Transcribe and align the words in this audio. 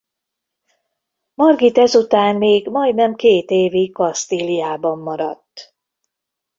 Margit 1.33 1.77
ezután 1.77 2.35
még 2.35 2.67
majdnem 2.67 3.15
két 3.15 3.49
évig 3.49 3.93
Kasztíliában 3.93 4.99
maradt. 4.99 5.75